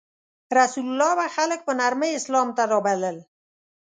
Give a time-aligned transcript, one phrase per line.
[0.57, 3.17] رسول الله به خلک په نرمۍ اسلام ته رابلل.